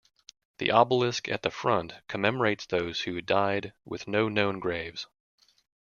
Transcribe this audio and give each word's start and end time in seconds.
The 0.57 0.71
obelisk 0.71 1.29
at 1.29 1.43
the 1.43 1.51
front 1.51 1.93
commemorates 2.07 2.65
those 2.65 3.01
who 3.01 3.21
died 3.21 3.73
with 3.85 4.07
no 4.07 4.29
known 4.29 4.59
graves. 4.59 5.05